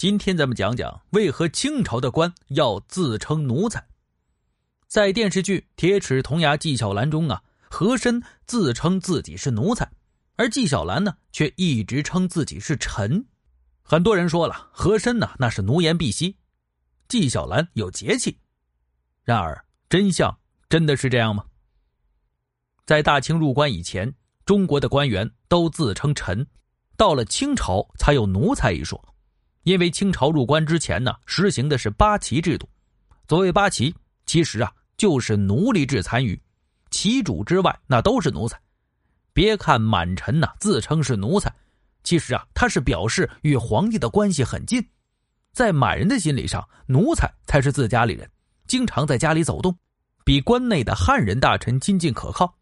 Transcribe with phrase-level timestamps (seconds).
[0.00, 3.86] 今天咱们讲讲为何清朝的官要自称奴才。
[4.88, 9.92] 在电视剧《铁齿铜牙纪晓岚》中啊，和珅自称自己是奴才，
[10.36, 13.26] 而纪晓岚呢却一直称自己是臣。
[13.82, 16.34] 很多人说了，和珅呢那是奴颜婢膝，
[17.06, 18.38] 纪晓岚有节气。
[19.22, 20.34] 然而真相
[20.70, 21.44] 真的是这样吗？
[22.86, 24.14] 在大清入关以前，
[24.46, 26.46] 中国的官员都自称臣，
[26.96, 28.98] 到了清朝才有奴才一说。
[29.62, 32.68] 因为清朝入关之前呢，实行的是八旗制度。
[33.28, 33.94] 所谓八旗，
[34.26, 36.40] 其实啊就是奴隶制残余，
[36.90, 38.60] 旗主之外那都是奴才。
[39.32, 41.54] 别看满臣呐自称是奴才，
[42.02, 44.84] 其实啊他是表示与皇帝的关系很近。
[45.52, 48.28] 在满人的心理上，奴才才是自家里人，
[48.66, 49.76] 经常在家里走动，
[50.24, 52.56] 比关内的汉人大臣亲近可靠。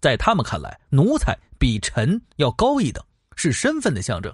[0.00, 3.02] 在他们看来，奴才比臣要高一等，
[3.34, 4.32] 是身份的象征。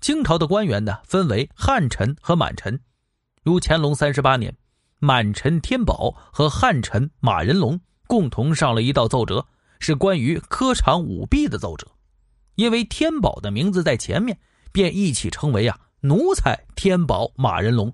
[0.00, 2.80] 清朝的官员呢，分为汉臣和满臣。
[3.42, 4.56] 如乾隆三十八年，
[4.98, 9.44] 满臣天宝和汉臣马仁龙共同上了一道奏折，
[9.80, 11.86] 是关于科场舞弊的奏折。
[12.54, 14.38] 因为天宝的名字在前面，
[14.72, 17.92] 便一起称为啊奴才天宝马仁龙。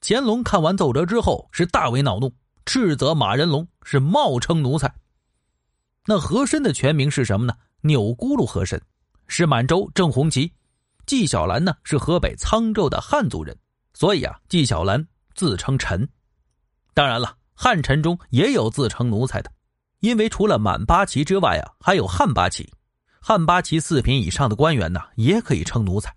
[0.00, 2.32] 乾隆看完奏折之后，是大为恼怒，
[2.64, 4.92] 斥责马仁龙是冒称奴才。
[6.06, 7.54] 那和珅的全名是什么呢？
[7.82, 8.80] 钮钴禄和珅，
[9.26, 10.52] 是满洲正红旗。
[11.10, 13.58] 纪晓岚呢是河北沧州的汉族人，
[13.94, 16.08] 所以啊，纪晓岚自称臣。
[16.94, 19.50] 当然了，汉臣中也有自称奴才的，
[19.98, 22.72] 因为除了满八旗之外啊，还有汉八旗。
[23.20, 26.14] 汉八旗四品以上的官员呢，也可以称奴才。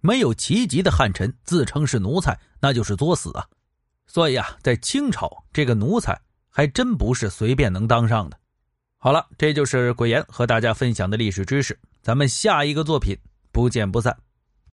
[0.00, 3.46] 没有旗级的汉臣自称是奴才，那就是作死啊。
[4.06, 6.18] 所以啊，在清朝，这个奴才
[6.48, 8.38] 还真不是随便能当上的。
[8.96, 13.14] 好了，这就是鬼言和大家分享的历史知识，咱们下一个作品
[13.52, 14.16] 不见不散。